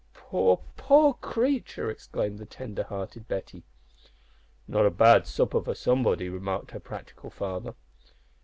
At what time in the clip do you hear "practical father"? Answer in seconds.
6.79-7.75